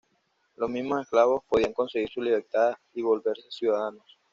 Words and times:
Los 0.55 0.67
mismos 0.67 1.01
esclavos, 1.03 1.43
podían 1.47 1.73
conseguir 1.73 2.09
su 2.11 2.23
libertad 2.23 2.73
y 2.95 3.03
volverse 3.03 3.51
ciudadanos. 3.51 4.17